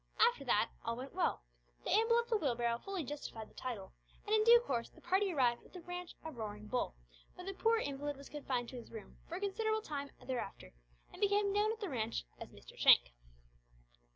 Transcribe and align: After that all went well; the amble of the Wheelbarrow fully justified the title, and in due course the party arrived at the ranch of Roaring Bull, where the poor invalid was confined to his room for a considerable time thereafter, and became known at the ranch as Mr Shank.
After 0.19 0.43
that 0.45 0.71
all 0.83 0.95
went 0.95 1.13
well; 1.13 1.43
the 1.83 1.91
amble 1.91 2.19
of 2.19 2.27
the 2.27 2.35
Wheelbarrow 2.35 2.79
fully 2.79 3.03
justified 3.03 3.51
the 3.51 3.53
title, 3.53 3.93
and 4.25 4.33
in 4.33 4.43
due 4.43 4.59
course 4.61 4.89
the 4.89 4.99
party 4.99 5.31
arrived 5.31 5.63
at 5.63 5.73
the 5.73 5.81
ranch 5.81 6.15
of 6.25 6.37
Roaring 6.37 6.65
Bull, 6.65 6.95
where 7.35 7.45
the 7.45 7.53
poor 7.53 7.77
invalid 7.77 8.17
was 8.17 8.27
confined 8.27 8.67
to 8.69 8.77
his 8.77 8.89
room 8.89 9.19
for 9.27 9.35
a 9.35 9.39
considerable 9.39 9.81
time 9.83 10.09
thereafter, 10.25 10.73
and 11.13 11.21
became 11.21 11.53
known 11.53 11.71
at 11.71 11.81
the 11.81 11.87
ranch 11.89 12.25
as 12.39 12.49
Mr 12.49 12.75
Shank. 12.75 13.13